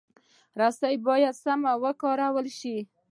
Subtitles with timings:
[0.59, 2.77] رسۍ باید سمه کارول شي.